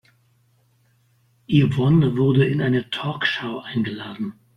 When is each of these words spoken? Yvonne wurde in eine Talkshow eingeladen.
Yvonne 1.47 2.17
wurde 2.17 2.45
in 2.47 2.59
eine 2.63 2.89
Talkshow 2.89 3.59
eingeladen. 3.59 4.33